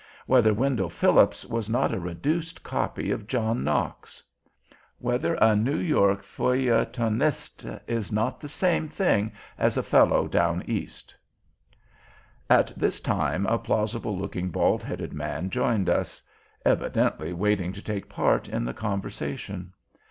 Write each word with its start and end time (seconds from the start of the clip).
Whether 0.25 0.51
Wendell 0.51 0.89
Fillips 0.89 1.45
were 1.45 1.61
not 1.69 1.93
a 1.93 1.99
reduced 1.99 2.63
copy 2.63 3.11
of 3.11 3.27
John 3.27 3.63
Knocks? 3.63 4.23
Whether 4.97 5.35
a 5.35 5.55
New 5.55 5.77
York 5.77 6.23
Feuilletoniste 6.23 7.79
is 7.85 8.11
not 8.11 8.39
the 8.39 8.47
same 8.49 8.87
thing 8.89 9.31
as 9.59 9.77
a 9.77 9.83
Fellow 9.83 10.27
down 10.27 10.63
East? 10.65 11.13
At 12.49 12.73
this 12.75 12.99
time 12.99 13.45
a 13.45 13.59
plausible 13.59 14.17
looking, 14.17 14.49
bald 14.49 14.81
headed 14.81 15.13
man 15.13 15.51
joined 15.51 15.87
us, 15.87 16.23
evidently 16.65 17.31
waiting 17.31 17.71
to 17.73 17.81
take 17.83 18.05
a 18.05 18.07
part 18.07 18.49
in 18.49 18.65
the 18.65 18.73
conversation. 18.73 19.71